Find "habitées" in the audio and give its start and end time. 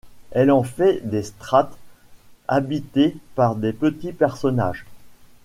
2.47-3.15